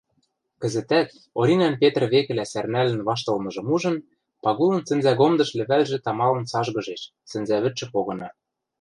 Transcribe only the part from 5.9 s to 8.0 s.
тамалын цажгыжеш, сӹнзӓвӹдшӹ